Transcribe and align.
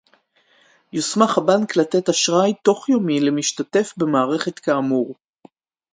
יוסמך 0.93 1.37
הבנק 1.37 1.75
לתת 1.75 2.09
אשראי 2.09 2.53
תוך-יומי 2.63 3.19
למשתתף 3.19 3.93
במערכת 3.97 4.59
כאמור 4.59 5.15